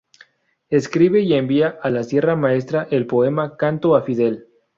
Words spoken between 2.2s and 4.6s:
Maestra el poema "Canto a Fidel".